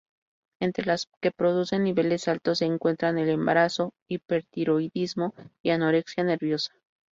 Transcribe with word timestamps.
Entre 0.59 0.83
las 0.87 1.09
que 1.21 1.29
producen 1.29 1.83
niveles 1.83 2.27
altos 2.27 2.57
se 2.57 2.65
encuentran 2.65 3.19
el 3.19 3.29
embarazo, 3.29 3.93
hipertiroidismo 4.09 5.35
y 5.61 5.69
anorexia 5.69 6.23
nerviosa. 6.23 6.73